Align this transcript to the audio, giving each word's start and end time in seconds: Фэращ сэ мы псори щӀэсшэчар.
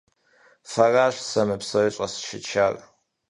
Фэращ 0.71 1.15
сэ 1.29 1.41
мы 1.47 1.55
псори 1.61 1.91
щӀэсшэчар. 1.95 2.75